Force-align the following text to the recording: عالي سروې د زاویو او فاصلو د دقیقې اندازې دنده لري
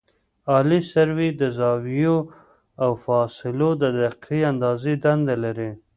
عالي 0.51 0.79
سروې 0.93 1.29
د 1.41 1.43
زاویو 1.57 2.17
او 2.83 2.91
فاصلو 3.05 3.69
د 3.81 3.83
دقیقې 3.99 4.39
اندازې 4.51 4.93
دنده 5.03 5.35
لري 5.43 5.71